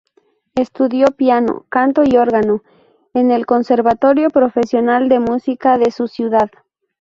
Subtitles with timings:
[0.55, 2.63] Estudió piano, canto y órgano
[3.13, 6.49] en el Conservatorio Profesional de Música de su ciudad.